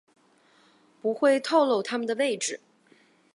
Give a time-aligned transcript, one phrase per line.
[0.99, 2.59] 不会透漏他们的位置